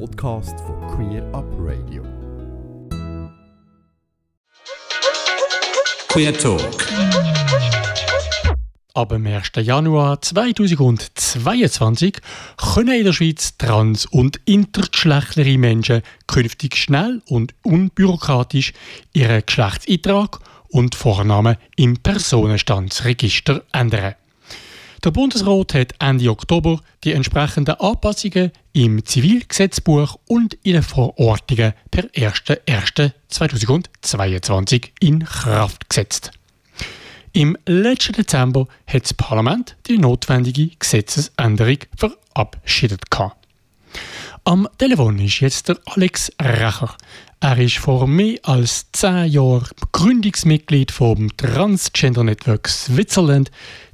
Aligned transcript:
Podcast 0.00 0.58
von 0.60 0.76
Queer 0.88 1.22
Up 1.32 1.44
Radio. 1.58 2.02
Queer 6.08 6.36
Talk. 6.36 6.88
Ab 8.94 9.10
dem 9.10 9.26
1. 9.26 9.52
Januar 9.62 10.20
2022 10.20 12.18
können 12.56 12.98
in 12.98 13.04
der 13.04 13.12
Schweiz 13.12 13.56
trans- 13.56 14.06
und 14.06 14.40
intergeschlechtliche 14.46 15.58
Menschen 15.58 16.02
künftig 16.26 16.76
schnell 16.76 17.22
und 17.28 17.54
unbürokratisch 17.62 18.72
ihren 19.12 19.46
Geschlechtseintrag 19.46 20.40
und 20.68 20.96
Vornamen 20.96 21.56
im 21.76 21.98
Personenstandsregister 21.98 23.62
ändern. 23.72 24.16
Der 25.04 25.10
Bundesrat 25.10 25.74
hat 25.74 25.94
Ende 26.00 26.30
Oktober 26.30 26.80
die 27.04 27.12
entsprechenden 27.12 27.74
Anpassungen 27.74 28.50
im 28.74 29.04
Zivilgesetzbuch 29.04 30.18
und 30.26 30.54
in 30.62 30.74
den 30.74 30.82
Verordnungen 30.82 31.72
per 31.90 32.04
01.01.2022 32.04 34.90
in 35.00 35.24
Kraft 35.24 35.88
gesetzt. 35.88 36.30
Im 37.32 37.56
letzten 37.66 38.12
Dezember 38.12 38.68
hat 38.86 39.04
das 39.04 39.14
Parlament 39.14 39.76
die 39.86 39.96
notwendige 39.98 40.76
Gesetzesänderung 40.76 41.78
verabschiedet. 41.96 43.00
Am 44.44 44.68
Telefon 44.76 45.18
ist 45.20 45.40
jetzt 45.40 45.68
der 45.68 45.78
Alex 45.86 46.30
Recher. 46.40 46.94
Er 47.40 47.58
ist 47.58 47.78
vor 47.78 48.06
mehr 48.06 48.38
als 48.42 48.90
zehn 48.92 49.26
Jahren 49.26 49.68
Gründungsmitglied 49.92 50.90
vom 50.90 51.34
Transgender 51.36 52.24
Network 52.24 52.68
Switzerland, 52.68 53.50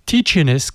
TGNS, 0.07 0.73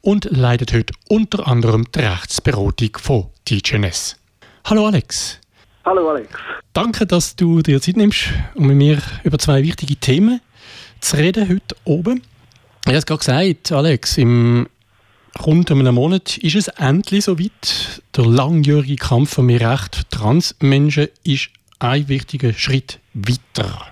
und 0.00 0.24
leitet 0.30 0.72
heute 0.72 0.94
unter 1.08 1.46
anderem 1.46 1.86
die 1.94 2.00
Rechtsberatung 2.00 2.96
von 2.98 3.26
TGNS. 3.44 4.16
Hallo 4.64 4.86
Alex. 4.86 5.38
Hallo 5.84 6.10
Alex. 6.10 6.30
Danke, 6.72 7.06
dass 7.06 7.34
du 7.36 7.62
dir 7.62 7.80
Zeit 7.80 7.96
nimmst, 7.96 8.28
um 8.54 8.66
mit 8.66 8.76
mir 8.76 8.98
über 9.24 9.38
zwei 9.38 9.62
wichtige 9.62 9.96
Themen 9.96 10.40
zu 11.00 11.16
reden 11.16 11.48
heute 11.48 11.76
oben. 11.84 12.22
Ich 12.84 12.88
habe 12.88 12.98
es 12.98 13.06
gerade 13.06 13.18
gesagt, 13.18 13.72
Alex, 13.72 14.18
im 14.18 14.68
rund 15.44 15.70
einem 15.70 15.94
Monat 15.94 16.38
ist 16.38 16.56
es 16.56 16.68
endlich 16.68 17.24
soweit. 17.24 18.02
Der 18.16 18.26
langjährige 18.26 18.96
Kampf 18.96 19.34
für 19.34 19.42
mehr 19.42 19.72
Recht 19.72 19.96
für 19.96 20.08
Transmenschen 20.08 21.08
ist 21.24 21.50
ein 21.78 22.08
wichtiger 22.08 22.52
Schritt 22.52 22.98
weiter. 23.14 23.86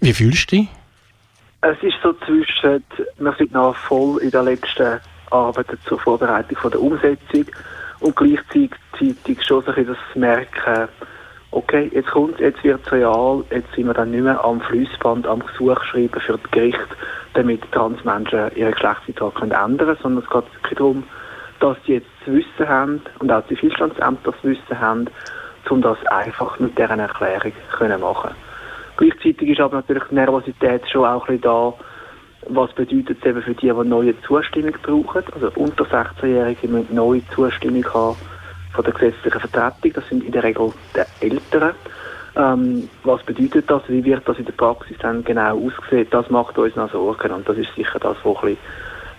Wie 0.00 0.12
fühlst 0.12 0.52
du 0.52 0.56
dich? 0.56 0.68
Es 1.64 1.80
ist 1.80 1.94
so 2.02 2.12
zwischen, 2.26 2.82
wir 3.18 3.32
sind 3.38 3.52
noch 3.52 3.76
voll 3.76 4.20
in 4.20 4.32
der 4.32 4.42
letzten 4.42 4.98
Arbeit 5.30 5.68
zur 5.86 5.96
Vorbereitung 6.00 6.58
von 6.58 6.72
der 6.72 6.82
Umsetzung 6.82 7.44
und 8.00 8.16
gleichzeitig 8.16 8.72
schon 9.46 9.62
so 9.62 9.70
das 9.70 9.96
Merken, 10.16 10.88
okay, 11.52 11.88
jetzt 11.94 12.10
kommt 12.10 12.40
jetzt 12.40 12.64
wird 12.64 12.84
es 12.84 12.90
real, 12.90 13.44
jetzt 13.50 13.72
sind 13.76 13.86
wir 13.86 13.94
dann 13.94 14.10
nicht 14.10 14.24
mehr 14.24 14.44
am 14.44 14.60
Fließband 14.60 15.24
am 15.28 15.38
Gesuch 15.38 15.80
schreiben 15.84 16.20
für 16.20 16.36
das 16.36 16.50
Gericht, 16.50 16.88
damit 17.34 17.62
Transmenschen 17.70 18.50
ihre 18.56 18.72
Geschlechtseintrag 18.72 19.36
können 19.36 19.52
ändern 19.52 19.96
sondern 20.02 20.24
es 20.24 20.30
geht 20.30 20.52
wirklich 20.54 20.78
darum, 20.78 21.04
dass 21.60 21.76
sie 21.86 21.92
jetzt 21.92 22.10
das 22.26 22.34
Wissen 22.34 22.68
haben 22.68 23.02
und 23.20 23.30
auch 23.30 23.42
die 23.42 23.54
Zivilstandsämter 23.54 24.32
das 24.32 24.42
Wissen 24.42 24.80
haben, 24.80 25.06
um 25.70 25.80
das 25.80 26.04
einfach 26.06 26.58
mit 26.58 26.76
deren 26.76 26.98
Erklärung 26.98 27.52
können 27.70 28.00
machen 28.00 28.34
Gleichzeitig 28.96 29.48
ist 29.48 29.60
aber 29.60 29.76
natürlich 29.76 30.04
die 30.10 30.14
Nervosität 30.14 30.82
schon 30.90 31.04
auch 31.04 31.28
ein 31.28 31.38
bisschen 31.38 31.42
da, 31.42 31.74
was 32.48 32.72
bedeutet 32.72 33.18
es 33.20 33.26
eben 33.26 33.42
für 33.42 33.54
die, 33.54 33.68
die 33.68 33.88
neue 33.88 34.20
Zustimmung 34.22 34.74
brauchen. 34.82 35.22
Also 35.32 35.50
unter 35.56 35.84
16-Jährige 35.84 36.68
müssen 36.68 36.94
neue 36.94 37.22
Zustimmung 37.34 37.84
haben 37.92 38.16
von 38.72 38.84
der 38.84 38.94
gesetzlichen 38.94 39.40
Vertretung. 39.40 39.92
Das 39.94 40.08
sind 40.08 40.24
in 40.24 40.32
der 40.32 40.42
Regel 40.42 40.72
die 40.94 41.26
Eltern. 41.26 41.74
Ähm, 42.34 42.88
was 43.04 43.22
bedeutet 43.22 43.70
das? 43.70 43.82
Wie 43.88 44.04
wird 44.04 44.26
das 44.26 44.38
in 44.38 44.46
der 44.46 44.52
Praxis 44.52 44.96
dann 45.00 45.22
genau 45.22 45.58
aussehen? 45.58 46.06
Das 46.10 46.30
macht 46.30 46.56
uns 46.58 46.74
noch 46.76 46.90
Sorgen 46.90 47.30
und 47.30 47.48
das 47.48 47.58
ist 47.58 47.74
sicher 47.76 47.98
das, 47.98 48.16
was 48.24 48.36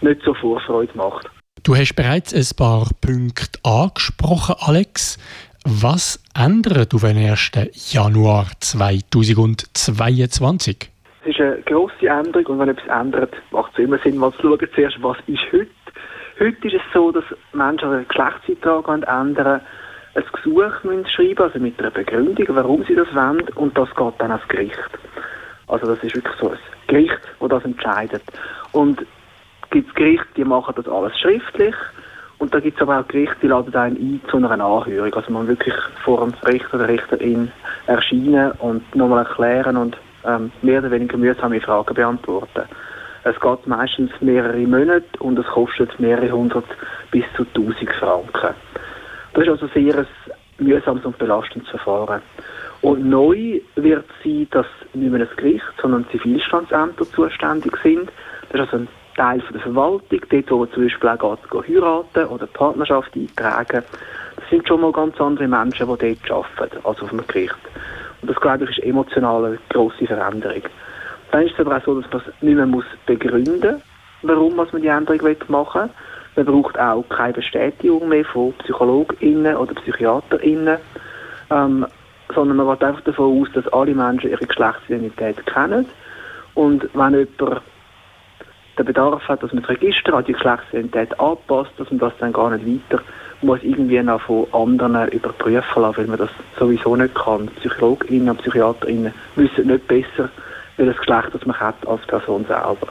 nicht 0.02 0.22
so 0.24 0.34
Vorfreude 0.34 0.92
macht. 0.96 1.30
Du 1.64 1.76
hast 1.76 1.94
bereits 1.94 2.34
ein 2.34 2.58
paar 2.58 2.90
Punkte 3.00 3.60
angesprochen, 3.64 4.56
Alex. 4.60 5.18
Was 5.66 6.22
ändert 6.36 6.94
auf 6.94 7.04
den 7.04 7.18
1. 7.18 7.52
Januar 7.94 8.48
2022? 8.60 10.92
Es 11.22 11.30
ist 11.30 11.40
eine 11.40 11.62
grosse 11.62 12.08
Änderung 12.08 12.46
und 12.48 12.60
wenn 12.60 12.68
etwas 12.68 12.86
ändert, 12.88 13.34
macht 13.52 13.72
es 13.74 13.80
immer 13.80 13.98
Sinn, 14.00 14.18
mal 14.18 14.34
zu 14.34 14.42
schauen 14.42 14.60
zuerst, 14.76 15.02
was 15.02 15.16
ist 15.28 15.40
heute. 15.54 15.70
Heute 16.38 16.68
ist 16.68 16.76
es 16.76 16.82
so, 16.94 17.14
dass 17.14 17.24
Menschen 17.54 17.90
einen 17.90 18.06
Geschlechtseintrag 18.10 18.90
ändern 18.90 19.62
ein 20.16 20.24
Gesuch 20.32 20.84
müssen 20.84 21.08
schreiben 21.08 21.44
also 21.44 21.58
mit 21.60 21.80
einer 21.80 21.92
Begründung, 21.92 22.46
warum 22.50 22.84
sie 22.84 22.96
das 22.96 23.08
wollen, 23.16 23.48
und 23.56 23.78
das 23.78 23.88
geht 23.96 24.14
dann 24.18 24.32
ans 24.32 24.46
Gericht. 24.50 24.78
Also 25.68 25.88
das 25.88 26.04
ist 26.04 26.14
wirklich 26.14 26.36
so 26.40 26.50
ein 26.50 26.58
Gericht, 26.88 27.22
das 27.40 27.50
das 27.50 27.64
entscheidet. 27.64 28.22
Und 28.74 29.06
gibt 29.72 29.96
Gerichte, 29.96 30.28
die 30.36 30.44
machen 30.44 30.76
das 30.76 30.88
alles 30.88 31.18
schriftlich, 31.20 31.74
und 32.40 32.54
da 32.54 32.60
gibt 32.60 32.78
es 32.78 32.82
aber 32.82 33.00
auch 33.00 33.08
Gerichte, 33.08 33.38
die 33.42 33.48
laden 33.48 33.74
einen 33.76 33.98
ein 33.98 34.22
zu 34.30 34.38
einer 34.38 34.52
Anhörung. 34.52 35.14
Also 35.14 35.32
man 35.32 35.48
wirklich 35.48 35.74
vor 36.04 36.20
dem 36.20 36.34
Richter 36.46 36.76
oder 36.76 36.88
Richterin 36.88 37.52
erscheinen 37.88 38.52
und 38.60 38.96
nochmal 38.96 39.26
erklären 39.26 39.78
und 39.78 39.98
ähm, 40.26 40.52
mehr 40.62 40.80
oder 40.80 40.92
weniger 40.92 41.18
mühsame 41.18 41.62
Fragen 41.62 41.94
beantworten. 41.94 42.64
Es 43.24 43.40
geht 43.40 43.68
meistens 43.68 44.12
mehrere 44.20 44.60
Monate 44.60 45.06
und 45.20 45.40
es 45.40 45.46
kostet 45.46 45.98
mehrere 46.00 46.32
hundert 46.32 46.66
bis 47.12 47.24
zu 47.38 47.46
tausend 47.54 47.90
Franken. 48.00 48.56
Das 49.34 49.44
ist 49.44 49.50
also 49.50 49.68
sehr 49.68 50.00
ein 50.00 50.08
mühsames 50.58 51.06
und 51.06 51.18
belastendes 51.18 51.70
Verfahren. 51.70 52.22
Und 52.82 53.06
neu 53.06 53.62
wird 53.76 54.06
sein, 54.24 54.48
dass 54.52 54.66
nicht 54.94 55.10
mehr 55.10 55.26
das 55.26 55.36
Gericht, 55.38 55.64
sondern 55.82 56.06
Zivilstandsämter 56.12 57.06
zuständig 57.06 57.78
sind. 57.82 58.12
Das 58.50 58.62
ist 58.62 58.74
also 58.74 58.78
ein 58.78 58.88
Teil 59.16 59.42
von 59.42 59.54
der 59.54 59.62
Verwaltung, 59.62 60.22
dort 60.30 60.52
wo 60.52 60.58
man 60.60 60.72
zum 60.72 60.84
Beispiel 60.84 61.10
auch 61.10 61.38
geht, 61.52 61.70
heiraten 61.70 62.26
oder 62.30 62.48
Partnerschaft 62.48 63.16
eintragen. 63.16 63.84
Das 64.36 64.50
sind 64.50 64.68
schon 64.68 64.82
mal 64.82 64.92
ganz 64.92 65.20
andere 65.22 65.48
Menschen, 65.48 65.88
die 65.98 66.18
dort 66.30 66.32
arbeiten, 66.32 66.78
als 66.84 67.02
auf 67.02 67.10
dem 67.10 67.26
Gericht. 67.28 67.56
Und 68.22 68.30
das, 68.30 68.40
glaube 68.40 68.66
ich, 68.66 68.78
ist 68.78 68.86
emotional 68.86 69.46
eine 69.46 69.60
grosse 69.70 70.06
Veränderung. 70.06 70.64
Dann 71.32 71.44
ist 71.44 71.54
es 71.54 71.66
aber 71.66 71.78
auch 71.78 71.84
so, 71.84 72.00
dass 72.00 72.12
man 72.12 72.22
es 72.22 72.42
nicht 72.42 72.56
mehr 72.56 72.66
muss 72.66 72.86
begründen 73.06 73.74
muss, 73.74 73.82
warum 74.24 74.56
man 74.56 74.68
die 74.82 74.88
Änderung 74.88 75.38
machen 75.48 75.90
will. 76.36 76.46
Man 76.46 76.46
braucht 76.46 76.80
auch 76.80 77.04
keine 77.10 77.34
Bestätigung 77.34 78.10
mehr 78.10 78.26
von 78.26 78.54
PsychologInnen 78.54 79.56
oder 79.56 79.74
PsychiaterInnen, 79.76 80.78
ähm, 81.52 81.86
sondern 82.34 82.58
man 82.58 82.70
geht 82.72 82.84
einfach 82.84 83.02
davon 83.02 83.42
aus, 83.42 83.48
dass 83.54 83.68
alle 83.72 83.94
Menschen 83.94 84.32
ihre 84.32 84.46
Geschlechtsidentität 84.46 85.46
kennen. 85.46 85.86
Und 86.56 86.90
wenn 86.94 87.14
jemand 87.14 87.62
den 88.78 88.86
Bedarf 88.86 89.28
hat, 89.28 89.44
dass 89.44 89.54
man 89.54 89.62
das 89.64 89.72
Register 89.72 90.14
an 90.14 90.26
die 90.26 90.34
Geschlechtsidentität 90.34 91.20
anpasst, 91.20 91.72
dass 91.78 91.90
man 91.90 92.00
das 92.00 92.14
dann 92.20 92.34
gar 92.34 92.50
nicht 92.50 92.66
weiter 92.92 93.04
muss 93.44 93.60
irgendwie 93.62 94.02
noch 94.02 94.22
von 94.22 94.48
anderen 94.54 95.10
überprüfen 95.10 95.82
lassen, 95.82 95.98
weil 95.98 96.08
man 96.08 96.18
das 96.18 96.30
sowieso 96.58 96.96
nicht 96.96 97.14
kann. 97.14 97.48
PsychologInnen 97.60 98.30
und 98.30 98.42
PsychiaterInnen 98.42 99.14
wissen 99.36 99.68
nicht 99.68 99.88
besser, 99.88 100.30
welches 100.78 100.98
Geschlecht 100.98 101.30
das 101.34 101.46
man 101.46 101.60
hat 101.60 101.76
als 101.88 102.06
Person 102.08 102.46
selber. 102.46 102.88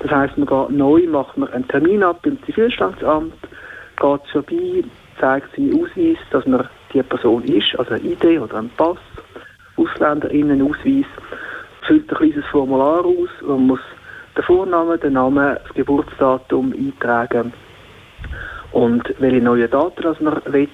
Das 0.00 0.10
heisst, 0.10 0.38
man 0.38 0.46
geht 0.46 0.76
neu, 0.76 1.06
macht 1.08 1.36
man 1.36 1.52
einen 1.52 1.68
Termin 1.68 2.02
ab 2.02 2.24
im 2.24 2.42
Zivilstandsamt, 2.44 3.34
geht 3.96 4.20
vorbei, 4.32 4.84
zeigt 5.18 5.54
seinen 5.56 5.82
Ausweis, 5.82 6.18
dass 6.30 6.46
man 6.46 6.68
die 6.92 7.02
Person 7.02 7.44
ist, 7.44 7.78
also 7.78 7.94
eine 7.94 8.04
ID 8.04 8.40
oder 8.40 8.58
ein 8.58 8.70
Pass, 8.76 8.98
AusländerInnen-Ausweis, 9.76 11.06
füllt 11.86 12.10
ein 12.10 12.16
kleines 12.16 12.44
Formular 12.46 13.04
aus, 13.04 13.28
man 13.42 13.66
muss 13.66 13.80
den 14.36 14.44
Vornamen, 14.44 15.00
den 15.00 15.14
Namen, 15.14 15.56
das 15.62 15.74
Geburtsdatum 15.74 16.72
eintragen 16.72 17.52
und 18.72 19.14
welche 19.18 19.42
neuen 19.42 19.70
Daten 19.70 20.02
das 20.02 20.20
man 20.20 20.40
will 20.46 20.68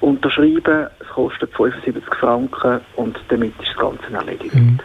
unterschreiben. 0.00 0.88
Es 1.00 1.08
kostet 1.08 1.54
75 1.54 2.02
Franken 2.14 2.80
und 2.96 3.18
damit 3.28 3.54
ist 3.60 3.70
das 3.70 3.76
Ganze 3.76 4.12
erledigt. 4.12 4.54
Mhm. 4.54 4.80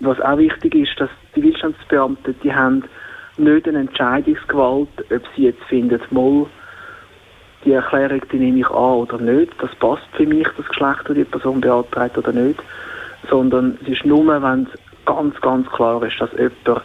Was 0.00 0.20
auch 0.20 0.38
wichtig 0.38 0.74
ist, 0.74 1.00
dass 1.00 1.10
die 1.34 1.40
Zivilstandsbeamten, 1.40 2.34
die 2.42 2.54
haben 2.54 2.84
nicht 3.36 3.68
eine 3.68 3.80
Entscheidungsgewalt, 3.80 4.88
ob 5.10 5.22
sie 5.34 5.44
jetzt 5.44 5.62
finden, 5.64 6.00
mal 6.10 6.46
die 7.64 7.72
Erklärung, 7.72 8.20
die 8.30 8.38
nehme 8.38 8.60
ich 8.60 8.68
an 8.68 8.74
oder 8.74 9.18
nicht, 9.18 9.52
das 9.60 9.74
passt 9.76 10.06
für 10.12 10.26
mich, 10.26 10.46
das 10.56 10.66
Geschlecht, 10.66 11.00
das 11.06 11.14
die 11.14 11.24
Person 11.24 11.60
beantragt 11.60 12.18
oder 12.18 12.32
nicht, 12.32 12.62
sondern 13.30 13.78
es 13.82 13.88
ist 13.88 14.04
nur, 14.04 14.26
wenn 14.26 14.64
es 14.64 14.78
ganz, 15.06 15.40
ganz 15.40 15.68
klar 15.70 16.02
ist, 16.02 16.20
dass 16.20 16.30
jemand 16.32 16.82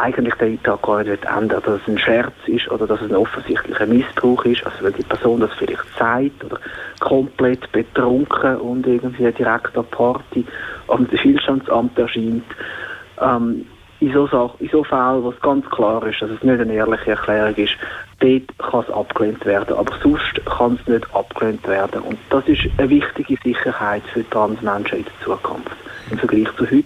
eigentlich 0.00 0.34
den 0.34 0.52
Eintrag 0.52 0.82
gar 0.82 1.02
nicht 1.02 1.24
ändern 1.24 1.62
dass 1.64 1.80
es 1.80 1.88
ein 1.88 1.98
Scherz 1.98 2.34
ist 2.46 2.70
oder 2.70 2.86
dass 2.86 3.00
es 3.00 3.10
ein 3.10 3.16
offensichtlicher 3.16 3.86
Missbrauch 3.86 4.44
ist, 4.44 4.64
also 4.64 4.84
wenn 4.84 4.94
die 4.94 5.02
Person 5.02 5.40
das 5.40 5.52
vielleicht 5.54 5.84
sagt 5.98 6.44
oder 6.44 6.58
komplett 7.00 7.70
betrunken 7.72 8.56
und 8.56 8.86
irgendwie 8.86 9.30
direkt 9.32 9.76
an 9.76 9.86
Party 9.90 10.44
am 10.88 11.08
Zivilstandsamt 11.10 11.98
erscheint, 11.98 12.44
ähm, 13.20 13.66
in 14.00 14.12
so, 14.14 14.26
so 14.26 14.84
Fällen, 14.84 15.22
wo 15.22 15.30
es 15.30 15.40
ganz 15.42 15.68
klar 15.68 16.04
ist, 16.06 16.22
dass 16.22 16.30
es 16.30 16.42
nicht 16.42 16.58
eine 16.58 16.72
ehrliche 16.72 17.10
Erklärung 17.10 17.54
ist, 17.56 17.76
dort 18.20 18.58
kann 18.58 18.80
es 18.80 18.90
abgelehnt 18.94 19.44
werden. 19.44 19.76
Aber 19.76 19.92
sonst 20.02 20.40
kann 20.46 20.78
es 20.80 20.88
nicht 20.88 21.14
abgelehnt 21.14 21.66
werden. 21.68 22.00
Und 22.02 22.18
das 22.30 22.48
ist 22.48 22.66
eine 22.78 22.88
wichtige 22.88 23.36
Sicherheit 23.44 24.02
für 24.12 24.28
Transmenschen 24.30 24.98
in 24.98 25.04
der 25.04 25.12
Zukunft. 25.22 25.70
Im 26.10 26.18
Vergleich 26.18 26.48
zu 26.56 26.64
heute, 26.64 26.84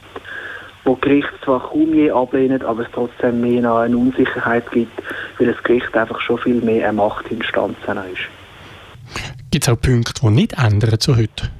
wo 0.85 0.95
Gerichte 0.97 1.33
zwar 1.45 1.61
kaum 1.61 1.95
je 1.95 2.11
ablehnen, 2.11 2.63
aber 2.63 2.83
es 2.83 2.89
trotzdem 2.93 3.41
mehr 3.41 3.73
eine 3.73 3.97
Unsicherheit 3.97 4.71
gibt, 4.71 5.03
weil 5.39 5.53
das 5.53 5.63
Gericht 5.63 5.97
einfach 5.97 6.21
schon 6.21 6.39
viel 6.39 6.61
mehr 6.61 6.89
eine 6.89 6.97
Machtinstanz 6.97 7.77
ist. 7.79 8.29
Gibt 9.51 9.67
es 9.67 9.73
auch 9.73 9.81
Punkte, 9.81 10.13
die 10.21 10.31
nicht 10.31 10.53
ändern 10.59 10.99
zu 10.99 11.17
heute? 11.17 11.51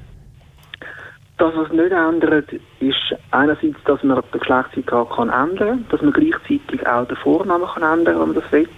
Das, 1.37 1.53
was 1.55 1.69
nicht 1.71 1.91
ändert, 1.91 2.49
ist 2.79 3.15
einerseits, 3.31 3.77
dass 3.85 4.01
man 4.03 4.21
den 4.21 4.39
Geschlechtseintrag 4.39 5.09
kann 5.09 5.29
ändern 5.29 5.57
kann, 5.57 5.85
dass 5.89 6.01
man 6.01 6.13
gleichzeitig 6.13 6.87
auch 6.87 7.07
den 7.07 7.17
Vornamen 7.17 7.65
kann 7.65 7.83
ändern 7.83 8.05
kann, 8.05 8.19
wenn 8.21 8.33
man 8.33 8.41
das 8.41 8.51
will. 8.51 8.69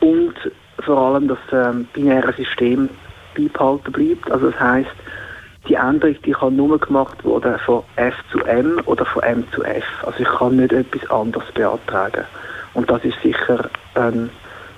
Und 0.00 0.34
vor 0.80 0.98
allem, 0.98 1.28
dass 1.28 1.38
das 1.50 1.74
ähm, 1.74 1.86
binäre 1.92 2.32
System 2.34 2.88
beibehalten 3.34 3.92
bleibt. 3.92 4.30
Also 4.30 4.50
das 4.50 4.60
heißt, 4.60 4.90
die 5.68 5.74
Änderung 5.74 6.16
die 6.24 6.32
kann 6.32 6.56
nur 6.56 6.78
gemacht 6.78 7.24
werden 7.24 7.58
von 7.64 7.82
F 7.96 8.14
zu 8.30 8.40
M 8.44 8.80
oder 8.86 9.04
von 9.04 9.22
M 9.22 9.44
zu 9.52 9.62
F. 9.62 9.84
Also 10.04 10.20
ich 10.20 10.28
kann 10.28 10.56
nicht 10.56 10.72
etwas 10.72 11.08
anderes 11.10 11.50
beantragen. 11.52 12.24
Und 12.74 12.90
das 12.90 13.04
ist 13.04 13.20
sicher 13.22 13.68
eine 13.94 14.30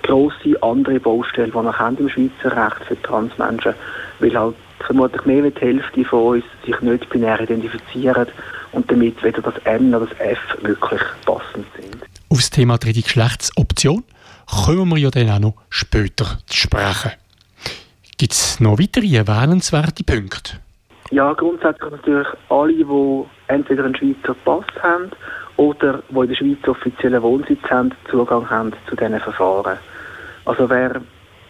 grosse 0.03 0.61
andere 0.61 0.99
Baustelle, 0.99 1.51
die 1.51 1.53
haben 1.53 1.97
im 1.97 2.09
Schweizer 2.09 2.55
Recht 2.55 2.85
für 2.87 3.01
Transmenschen, 3.01 3.73
weil 4.19 4.37
halt 4.37 4.55
vermutlich 4.85 5.25
mehr 5.25 5.43
als 5.43 5.55
die 5.55 5.61
Hälfte 5.61 6.05
von 6.05 6.35
uns 6.35 6.45
sich 6.65 6.79
nicht 6.81 7.09
binär 7.09 7.39
identifizieren 7.39 8.27
und 8.71 8.91
damit 8.91 9.23
weder 9.23 9.41
das 9.41 9.55
M 9.63 9.89
noch 9.89 10.07
das 10.07 10.19
F 10.19 10.39
wirklich 10.61 11.01
passend 11.25 11.65
sind. 11.75 12.03
Auf 12.29 12.37
das 12.37 12.49
Thema 12.49 12.77
dritte 12.77 13.01
Geschlechtsoption 13.01 14.03
kommen 14.45 14.89
wir 14.89 14.97
ja 14.97 15.09
dann 15.09 15.29
auch 15.29 15.39
noch 15.39 15.55
später 15.69 16.37
zu 16.45 16.57
sprechen. 16.57 17.11
Gibt 18.17 18.33
es 18.33 18.59
noch 18.59 18.77
weitere 18.77 19.15
erwähnenswerte 19.15 20.03
Punkte? 20.03 20.59
Ja, 21.15 21.31
grundsätzlich 21.31 21.91
natürlich 21.91 22.27
alle, 22.49 22.73
die 22.73 23.23
entweder 23.47 23.85
einen 23.85 23.95
Schweizer 23.95 24.35
Pass 24.43 24.65
haben 24.83 25.09
oder 25.55 26.03
die 26.09 26.19
in 26.19 26.27
der 26.27 26.35
Schweiz 26.35 26.67
offiziellen 26.67 27.21
Wohnsitz 27.21 27.61
haben, 27.69 27.93
Zugang 28.11 28.49
haben 28.49 28.73
zu 28.89 28.97
diesen 28.97 29.21
Verfahren. 29.21 29.77
Also 30.43 30.69
wer 30.69 30.99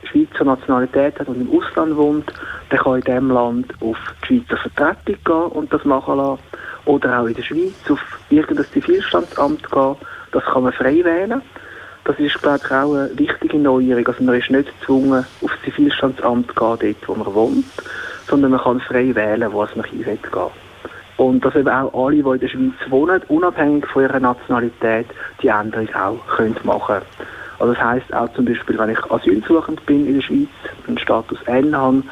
Schweizer 0.03 0.43
Nationalität 0.43 1.19
hat 1.19 1.29
und 1.29 1.41
im 1.41 1.59
Ausland 1.59 1.97
wohnt, 1.97 2.31
der 2.69 2.77
kann 2.77 2.97
in 2.97 3.01
diesem 3.01 3.31
Land 3.31 3.73
auf 3.81 3.97
die 4.29 4.37
Schweizer 4.45 4.69
Vertretung 4.69 5.23
gehen 5.25 5.57
und 5.59 5.73
das 5.73 5.83
machen 5.83 6.17
lassen. 6.17 6.43
Oder 6.85 7.21
auch 7.21 7.25
in 7.25 7.33
der 7.33 7.41
Schweiz 7.41 7.89
auf 7.89 8.19
irgendein 8.29 8.67
Zivilstandsamt 8.67 9.71
gehen. 9.71 9.95
Das 10.31 10.43
kann 10.43 10.61
man 10.61 10.73
frei 10.73 11.03
wählen. 11.03 11.41
Das 12.03 12.19
ist, 12.19 12.39
glaube 12.39 12.59
ich, 12.63 12.71
auch 12.71 12.93
eine 12.93 13.17
wichtige 13.17 13.57
Neuerung. 13.57 14.05
Also 14.05 14.23
man 14.23 14.35
ist 14.35 14.51
nicht 14.51 14.79
gezwungen, 14.79 15.25
auf 15.41 15.51
das 15.51 15.61
Zivilstandsamt 15.63 16.49
zu 16.49 16.53
gehen, 16.53 16.95
dort 16.99 17.07
wo 17.07 17.15
man 17.15 17.33
wohnt, 17.33 17.65
sondern 18.27 18.51
man 18.51 18.61
kann 18.61 18.79
frei 18.79 19.13
wählen, 19.13 19.51
wo 19.51 19.67
man 19.75 19.85
hin 19.85 20.05
will 20.05 20.17
gehen. 20.17 20.51
Und 21.17 21.45
dass 21.45 21.55
eben 21.55 21.69
auch 21.69 21.93
alle, 21.93 22.15
die 22.15 22.29
in 22.29 22.39
der 22.39 22.47
Schweiz 22.47 22.89
wohnen, 22.89 23.21
unabhängig 23.29 23.85
von 23.87 24.03
ihrer 24.03 24.19
Nationalität, 24.19 25.07
die 25.41 25.47
Änderung 25.47 25.87
auch 25.95 26.27
können 26.35 26.55
machen 26.63 26.87
können. 26.87 27.05
Also 27.59 27.73
das 27.73 27.83
heisst 27.83 28.13
auch 28.13 28.31
zum 28.33 28.45
Beispiel, 28.45 28.77
wenn 28.77 28.89
ich 28.89 29.11
asylsuchend 29.11 29.85
bin 29.85 30.07
in 30.07 30.15
der 30.15 30.21
Schweiz, 30.21 30.49
einen 30.87 30.97
Status 30.97 31.41
N 31.45 31.75
habe 31.75 32.03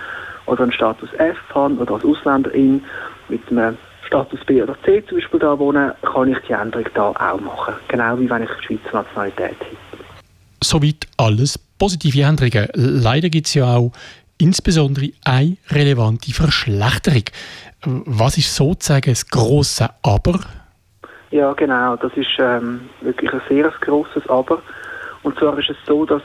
oder 0.46 0.64
einen 0.64 0.72
Status 0.72 1.10
F 1.18 1.38
habe 1.54 1.76
oder 1.76 1.96
als 1.96 2.06
Ausländerin 2.06 2.82
mit 3.28 3.42
einem 3.52 3.78
Status 4.08 4.40
B 4.46 4.62
oder 4.62 4.76
C 4.86 5.04
zum 5.06 5.18
Beispiel 5.18 5.40
da 5.40 5.58
wohnen, 5.60 5.92
kann 6.02 6.32
ich 6.32 6.38
die 6.48 6.54
Änderung 6.54 6.88
da 6.94 7.10
auch 7.10 7.40
machen. 7.42 7.74
Genau 7.90 8.18
wie 8.20 8.30
wenn 8.30 8.44
ich 8.44 8.50
Schweizer 8.66 8.94
Nationalität 8.94 9.52
hätte. 9.60 9.76
Soweit 10.64 11.08
alles 11.18 11.60
positive 11.78 12.22
Änderungen. 12.22 12.70
Leider 12.74 13.30
gibt 13.30 13.48
es 13.48 13.54
ja 13.56 13.76
auch 13.76 13.92
insbesondere 14.38 15.12
eine 15.24 15.58
relevante 15.70 16.34
Verschlechterung. 16.34 17.26
Was 17.86 18.38
ist 18.38 18.56
sozusagen 18.56 19.12
das 19.12 19.28
grosse 19.28 19.90
Aber? 20.02 20.40
Ja, 21.32 21.54
genau. 21.54 21.96
Das 21.96 22.14
ist 22.16 22.30
ähm, 22.40 22.90
wirklich 23.02 23.34
ein 23.34 23.42
sehr 23.50 23.74
grosses 23.82 24.28
Aber. 24.30 24.62
Und 25.24 25.38
zwar 25.40 25.58
ist 25.58 25.70
es 25.70 25.78
so, 25.86 26.06
dass 26.06 26.22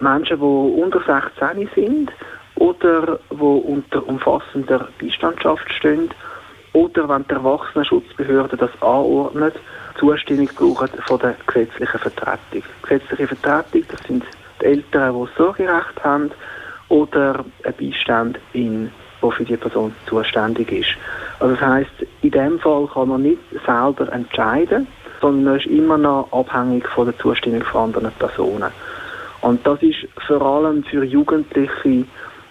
Menschen, 0.00 0.38
die 0.38 0.42
unter 0.42 1.00
16 1.00 1.68
sind 1.74 2.12
oder 2.56 3.18
die 3.30 3.36
unter 3.36 4.06
umfassender 4.06 4.88
Beistandschaft 5.00 5.72
stehen 5.72 6.10
oder 6.72 7.08
wenn 7.08 7.24
die 7.28 7.34
Erwachsenenschutzbehörde 7.34 8.56
das 8.56 8.70
anordnet, 8.80 9.54
Zustimmung 9.98 10.48
brauchen 10.56 10.90
von 11.06 11.20
der 11.20 11.36
gesetzlichen 11.46 12.00
Vertretung. 12.00 12.62
Gesetzliche 12.82 13.28
Vertretung, 13.28 13.84
das 13.88 14.00
sind 14.06 14.24
Eltern, 14.64 15.14
die 15.14 15.28
Sorgerecht 15.36 16.02
haben 16.02 16.30
oder 16.88 17.44
ein 17.64 17.74
Beistandin, 17.78 18.90
der 19.22 19.30
für 19.30 19.44
die 19.44 19.56
Person 19.56 19.94
zuständig 20.06 20.70
ist. 20.72 20.96
Also 21.40 21.54
das 21.54 21.64
heißt, 21.64 22.06
in 22.22 22.30
dem 22.30 22.58
Fall 22.58 22.88
kann 22.92 23.08
man 23.08 23.22
nicht 23.22 23.40
selber 23.66 24.10
entscheiden, 24.12 24.86
sondern 25.20 25.44
man 25.44 25.56
ist 25.56 25.66
immer 25.66 25.98
noch 25.98 26.28
abhängig 26.32 26.86
von 26.88 27.06
der 27.06 27.18
Zustimmung 27.18 27.62
von 27.62 27.94
anderen 27.94 28.12
Personen. 28.18 28.70
Und 29.40 29.66
das 29.66 29.82
ist 29.82 30.08
vor 30.26 30.42
allem 30.42 30.84
für 30.84 31.04
Jugendliche, 31.04 32.04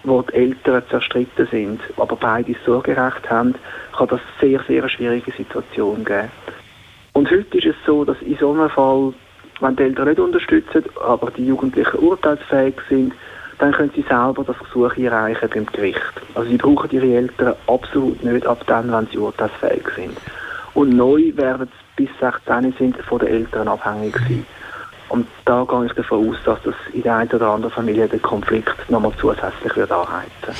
wo 0.04 0.21
die 0.21 0.33
Eltern 0.33 0.83
zerstritten 0.89 1.48
sind, 1.50 1.81
aber 1.98 2.15
beide 2.15 2.56
Sorgerecht 2.65 3.30
haben, 3.30 3.56
kann 3.98 4.07
das 4.10 4.19
sehr, 4.39 4.60
sehr 4.68 4.81
eine 4.81 4.89
schwierige 4.89 5.31
Situation 5.31 6.04
geben. 6.04 6.30
Und 7.13 7.31
heute 7.31 7.57
ist 7.57 7.68
es 7.68 7.75
so, 7.86 8.04
dass 8.04 8.21
in 8.21 8.38
so 8.38 8.51
einem 8.51 8.69
Fall, 8.69 9.13
wenn 9.59 9.75
die 9.75 9.83
Eltern 9.83 10.07
nicht 10.07 10.19
unterstützen, 10.19 10.83
aber 11.05 11.31
die 11.31 11.45
Jugendlichen 11.45 12.00
urteilsfähig 12.00 12.75
sind, 12.89 13.13
dann 13.59 13.71
können 13.71 13.91
sie 13.95 14.03
selber 14.03 14.44
das 14.44 14.57
Gesuch 14.59 14.97
einreichen 14.97 15.50
beim 15.53 15.65
Gericht. 15.67 16.01
Also 16.35 16.50
sie 16.50 16.57
brauchen 16.57 16.89
ihre 16.91 17.13
Eltern 17.13 17.55
absolut 17.67 18.23
nicht 18.23 18.45
ab 18.45 18.63
dann, 18.67 18.91
wenn 18.91 19.07
sie 19.07 19.17
urteilsfähig 19.17 19.88
sind. 19.95 20.17
Und 20.73 20.95
neu 20.95 21.31
werden 21.35 21.67
sie 21.67 21.83
bis 21.95 22.09
16 22.19 22.73
sind 22.77 22.97
von 23.03 23.19
den 23.19 23.27
Eltern 23.29 23.67
abhängig 23.67 24.17
sein. 24.17 24.45
Und 25.09 25.27
da 25.45 25.63
gehe 25.69 25.85
ich 25.85 25.94
davon 25.94 26.29
aus, 26.29 26.38
dass 26.44 26.59
das 26.63 26.73
in 26.91 27.03
der 27.03 27.17
einen 27.17 27.31
oder 27.31 27.50
anderen 27.50 27.73
Familie 27.73 28.07
den 28.07 28.21
Konflikt 28.21 28.89
nochmal 28.89 29.13
zusätzlich 29.19 29.75
wird 29.75 29.91
anheizen 29.91 30.55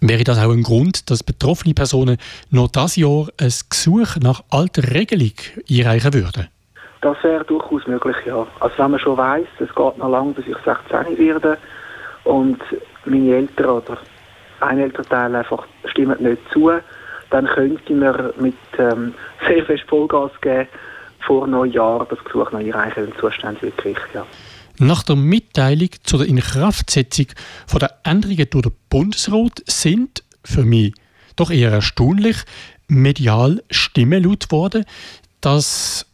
Wäre 0.00 0.24
das 0.24 0.38
auch 0.38 0.50
ein 0.50 0.62
Grund, 0.62 1.10
dass 1.10 1.22
betroffene 1.22 1.72
Personen 1.72 2.16
noch 2.50 2.68
dieses 2.68 2.96
Jahr 2.96 3.28
ein 3.38 3.52
Gesuch 3.70 4.16
nach 4.16 4.42
alter 4.50 4.92
Regelung 4.92 5.32
einreichen 5.70 6.14
würden? 6.14 6.48
Das 7.00 7.22
wäre 7.22 7.44
durchaus 7.44 7.86
möglich, 7.86 8.16
ja. 8.24 8.46
Also 8.60 8.78
wenn 8.78 8.90
man 8.92 9.00
schon 9.00 9.16
weiss, 9.16 9.46
es 9.58 9.74
geht 9.74 9.98
noch 9.98 10.08
lange, 10.08 10.32
bis 10.32 10.46
ich 10.46 10.56
16 10.64 11.18
werde 11.18 11.58
und 12.24 12.58
meine 13.04 13.36
Eltern 13.36 13.66
oder 13.66 13.98
ein 14.60 14.78
Elternteil 14.78 15.34
einfach 15.34 15.66
stimmen 15.84 16.22
nicht 16.22 16.42
zu, 16.52 16.70
dann 17.30 17.46
könnte 17.46 17.94
man 17.94 18.32
mit 18.38 18.56
ähm, 18.78 19.14
sehr 19.46 19.64
viel 19.64 19.78
Vollgas 19.86 20.32
geben 20.40 20.68
vor 21.20 21.46
Neujahr 21.46 22.06
das 22.08 22.22
Gesuch 22.24 22.52
noch 22.52 22.60
einreichen 22.60 23.08
im 23.08 23.18
zuständigen 23.18 23.72
Gericht. 23.76 24.00
Ja. 24.14 24.24
Nach 24.78 25.02
der 25.02 25.16
Mitteilung 25.16 25.88
zu 26.04 26.18
der 26.18 26.28
Inkraftsetzung 26.28 27.26
von 27.66 27.80
der 27.80 27.98
Änderungen 28.04 28.48
durch 28.50 28.62
den 28.62 28.72
Bundesrat 28.88 29.62
sind 29.66 30.22
für 30.44 30.62
mich 30.62 30.94
doch 31.34 31.50
eher 31.50 31.70
erstaunlich 31.72 32.36
medial 32.88 33.62
Stimmen 33.70 34.22
laut 34.22 34.50
worden, 34.52 34.84
dass 35.40 36.06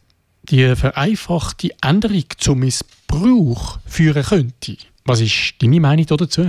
die 0.43 0.75
vereinfachte 0.75 1.69
Änderung 1.81 2.25
zum 2.37 2.59
Missbrauch 2.59 3.79
führen 3.85 4.23
könnte. 4.23 4.77
Was 5.05 5.21
ist 5.21 5.61
deine 5.61 5.79
Meinung 5.79 6.05
dazu? 6.05 6.47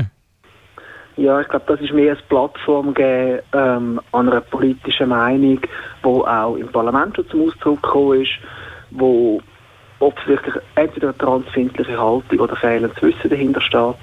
Ja, 1.16 1.40
ich 1.40 1.48
glaube, 1.48 1.64
das 1.68 1.80
ist 1.80 1.92
mehr 1.92 2.12
eine 2.12 2.22
Plattform 2.28 2.92
geben, 2.92 3.40
ähm, 3.52 4.00
an 4.10 4.28
einer 4.28 4.40
politischen 4.40 5.10
Meinung, 5.10 5.60
die 5.60 6.06
auch 6.06 6.56
im 6.56 6.68
Parlament 6.68 7.14
schon 7.14 7.28
zum 7.28 7.48
Ausdruck 7.48 7.82
gekommen 7.82 8.22
ist, 8.22 8.32
wo 8.90 9.40
offensichtlich 10.00 10.54
entweder 10.74 11.08
eine 11.08 11.18
transfindliche 11.18 11.98
Haltung 11.98 12.40
oder 12.40 12.56
fehlendes 12.56 13.00
Wissen 13.00 13.30
dahinter 13.30 13.60
steht. 13.60 13.94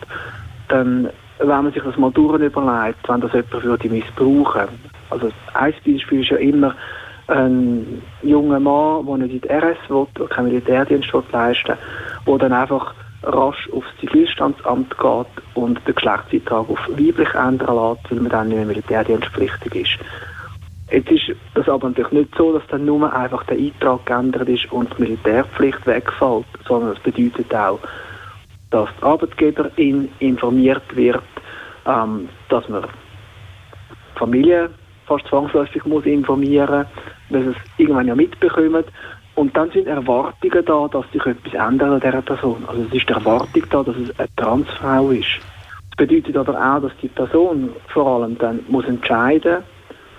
Dann, 0.70 1.10
wenn 1.40 1.48
man 1.48 1.74
sich 1.74 1.84
das 1.84 1.98
mal 1.98 2.12
durchüberlegt, 2.12 3.10
wenn 3.10 3.22
das 3.22 3.34
jemand 3.34 3.64
würde 3.64 3.90
missbrauchen. 3.90 4.70
Also 5.10 5.30
ein 5.54 5.74
Beispiel 5.86 6.22
ist 6.22 6.30
ja 6.30 6.38
immer 6.38 6.76
ein 7.28 8.02
junger 8.24 8.60
Mann, 8.60 9.06
der 9.06 9.18
nicht 9.18 9.34
in 9.34 9.42
die 9.42 9.50
RS 9.50 9.78
will, 9.90 10.08
der 10.18 10.28
keinen 10.28 10.48
Militärdienst 10.48 11.12
leisten 11.32 11.78
will, 12.26 12.38
der 12.38 12.50
dann 12.50 12.54
einfach 12.54 12.94
rasch 13.24 13.70
aufs 13.72 13.88
Zivilstandsamt 14.00 14.98
geht 14.98 15.44
und 15.54 15.88
den 15.88 15.96
Geschlechtseintrag 15.96 16.70
auf 16.70 16.80
weiblich 16.90 17.34
ändern 17.36 17.76
lässt, 17.76 18.12
weil 18.12 18.20
man 18.20 18.30
dann 18.30 18.48
nicht 18.48 18.58
mehr 18.58 18.66
militärdienstpflichtig 18.66 19.76
ist. 19.76 20.00
Jetzt 20.92 21.10
ist 21.12 21.38
das 21.54 21.70
aber 21.70 21.88
natürlich 21.88 22.12
nicht 22.12 22.36
so, 22.36 22.52
dass 22.52 22.68
dann 22.68 22.86
nur 22.86 23.14
einfach 23.14 23.46
der 23.46 23.58
Eintrag 23.58 24.06
geändert 24.06 24.50
ist 24.50 24.70
und 24.72 24.90
die 24.98 25.04
Militärpflicht 25.04 25.86
wegfällt, 25.88 26.46
sondern 26.68 26.94
es 26.94 27.00
bedeutet 27.00 27.54
auch, 27.56 27.80
dass 28.72 28.90
die 29.00 29.04
Arbeitgeberin 29.04 30.10
informiert 30.20 30.96
wird, 30.96 31.24
ähm, 31.86 32.28
dass 32.50 32.68
man 32.68 32.86
Familie 34.16 34.70
fast 35.12 35.28
zwangsläufig 35.28 35.84
muss 35.86 36.06
informieren, 36.06 36.86
weil 37.30 37.44
sie 37.44 37.50
es 37.50 37.56
irgendwann 37.78 38.08
ja 38.08 38.16
mitbekommen, 38.16 38.86
Und 39.36 39.56
dann 39.56 39.72
sind 39.72 39.88
Erwartungen 39.88 40.66
da, 40.66 40.88
dass 40.88 41.10
sich 41.12 41.26
etwas 41.26 41.54
ändert 41.54 41.92
an 41.92 42.00
dieser 42.00 42.22
Person. 42.22 42.64
Also 42.68 42.82
es 42.84 42.94
ist 42.94 43.10
die 43.10 43.14
Erwartung 43.14 43.64
da, 43.70 43.84
dass 43.84 43.96
es 43.96 44.20
eine 44.20 44.36
Transfrau 44.36 45.10
ist. 45.10 45.40
Das 45.90 46.08
bedeutet 46.08 46.38
aber 46.38 46.54
auch, 46.54 46.82
dass 46.82 46.92
die 47.02 47.08
Person 47.10 47.70
vor 47.88 48.08
allem 48.08 48.38
dann 48.38 48.60
muss 48.70 48.86
entscheiden, 48.86 49.64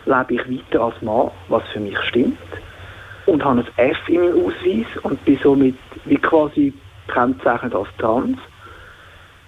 lebe 0.06 0.34
ich 0.34 0.50
weiter 0.50 0.82
als 0.82 1.00
Mann, 1.02 1.30
was 1.49 1.62
für 1.72 1.80
mich 1.80 1.99
stimmt, 2.08 2.38
und 3.26 3.44
habe 3.44 3.64
ein 3.76 3.90
F 3.90 4.08
in 4.08 4.20
meinem 4.20 4.46
Ausweis 4.46 4.87
und 5.02 5.25
bin 5.25 5.38
somit 5.42 5.76
wie 6.04 6.16
quasi 6.16 6.72
kennzeichnet 7.08 7.75
als 7.75 7.88
trans, 7.99 8.38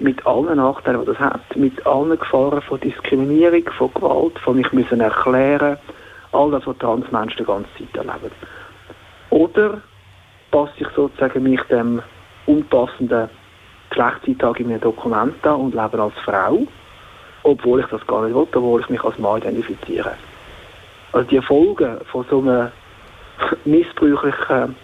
mit 0.05 0.25
allen 0.27 0.57
Nachteilen, 0.57 1.01
die 1.01 1.07
das 1.07 1.19
hat, 1.19 1.57
mit 1.57 1.85
allen 1.87 2.19
Gefahren 2.19 2.61
von 2.61 2.79
Diskriminierung, 2.79 3.65
von 3.77 3.93
Gewalt, 3.95 4.39
von 4.39 4.57
mich 4.57 4.71
müssen 4.73 5.01
erklären, 5.01 5.79
all 6.33 6.51
das, 6.51 6.67
was 6.67 6.77
Transmenschen 6.79 7.39
die 7.39 7.45
ganze 7.45 7.71
Zeit 7.79 7.97
erleben. 7.97 8.31
Oder 9.31 9.81
passe 10.51 10.73
ich 10.77 10.89
sozusagen 10.95 11.43
mich 11.43 11.61
dem 11.63 12.03
unpassenden 12.47 13.31
Geschlechtseintrag 13.89 14.61
in 14.61 14.69
meinem 14.69 14.81
Dokument 14.83 15.47
an 15.47 15.61
und 15.61 15.75
lebe 15.75 16.01
als 16.01 16.15
Frau, 16.23 16.67
obwohl 17.43 17.81
ich 17.81 17.87
das 17.87 18.07
gar 18.07 18.25
nicht 18.25 18.35
will, 18.35 18.47
obwohl 18.53 18.83
ich 18.83 18.91
mich 18.91 19.03
als 19.03 19.19
Mann 19.19 19.39
identifiziere. 19.39 20.13
Also 21.13 21.29
die 21.29 21.41
Folgen 21.41 21.99
von 22.13 22.27
so 22.29 22.41
einer 22.41 22.73
missbräuchlichen, 23.65 24.77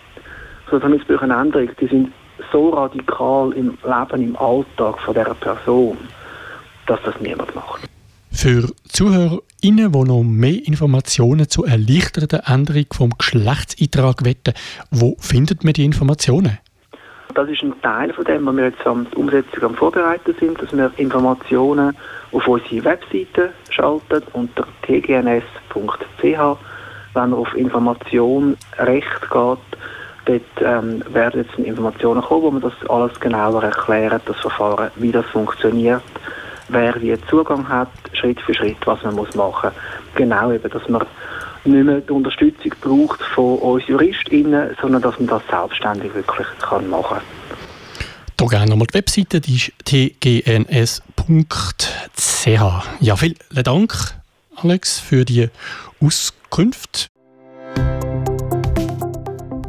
so 0.71 0.77
einer 0.77 0.89
missbräuchlichen 0.89 1.31
Änderung, 1.31 1.71
die 1.79 1.87
sind 1.87 2.13
so 2.53 2.71
radikal 2.71 3.53
im 3.53 3.79
Leben, 3.85 4.23
im 4.23 4.37
Alltag 4.37 4.99
von 5.01 5.15
dieser 5.15 5.35
Person, 5.35 5.97
dass 6.87 7.01
das 7.05 7.21
niemand 7.21 7.55
macht. 7.55 7.83
Für 8.33 8.69
ZuhörerInnen, 8.89 9.93
die 9.93 10.05
noch 10.05 10.23
mehr 10.23 10.67
Informationen 10.67 11.49
zur 11.49 11.69
erleichterten 11.69 12.41
Änderung 12.47 12.87
vom 12.93 13.11
Geschlechtseintrag 13.19 14.25
wetten, 14.25 14.55
wo 14.91 15.17
findet 15.19 15.65
man 15.65 15.73
die 15.75 15.85
Informationen? 15.85 16.59
Das 17.35 17.49
ist 17.49 17.63
ein 17.63 17.75
Teil 17.83 18.13
von 18.13 18.25
dem, 18.25 18.47
was 18.47 18.57
wir 18.57 18.65
jetzt 18.65 18.85
der 18.85 18.93
Umsetzung 19.17 19.63
am 19.63 19.75
Vorbereiten 19.75 20.35
sind, 20.41 20.61
dass 20.61 20.73
wir 20.73 20.91
Informationen 20.97 21.97
auf 22.33 22.49
unsere 22.49 22.85
Webseite 22.85 23.53
schalten 23.71 24.23
unter 24.33 24.67
tgns.ch. 24.83 26.23
Wenn 26.23 27.31
man 27.31 27.35
auf 27.35 27.55
Information 27.55 28.57
Recht 28.79 29.21
geht, 29.31 29.80
dort 30.31 30.43
ähm, 30.85 31.03
werden 31.13 31.45
jetzt 31.45 31.59
Informationen 31.59 32.23
kommen, 32.23 32.43
wo 32.43 32.51
man 32.51 32.63
das 32.63 32.73
alles 32.89 33.19
genauer 33.21 33.63
erklärt, 33.63 34.23
das 34.27 34.37
Verfahren, 34.39 34.91
wie 34.97 35.13
das 35.13 35.27
funktioniert, 35.27 36.03
wer 36.69 37.01
wie 37.01 37.17
Zugang 37.29 37.69
hat, 37.69 37.89
Schritt 38.13 38.41
für 38.41 38.55
Schritt, 38.55 38.79
was 38.87 39.03
man 39.03 39.15
muss 39.15 39.35
machen. 39.35 39.71
Genau 40.15 40.53
eben, 40.53 40.71
dass 40.71 40.89
man 40.89 41.05
nicht 41.65 41.85
mehr 41.85 42.01
die 42.01 42.13
Unterstützung 42.13 42.73
braucht 42.81 43.23
von 43.23 43.59
uns 43.59 43.87
JuristInnen, 43.87 44.77
sondern 44.81 45.03
dass 45.03 45.19
man 45.19 45.29
das 45.29 45.43
selbstständig 45.51 46.15
wirklich 46.15 46.47
kann 46.61 46.89
machen 46.89 47.19
kann. 47.19 47.23
Hier 48.41 48.49
gerne 48.49 48.71
nochmal 48.71 48.87
die 48.87 48.95
Webseite, 48.95 49.41
die 49.41 49.57
ist 49.57 49.73
tgns.ch. 49.85 51.03
Ja, 53.01 53.17
vielen 53.17 53.37
Dank, 53.63 53.93
Alex, 54.57 54.99
für 54.99 55.25
die 55.27 55.49
Auskunft. 56.01 57.11